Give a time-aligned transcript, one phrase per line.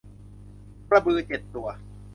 [0.87, 1.67] กระบือเจ็ดตัว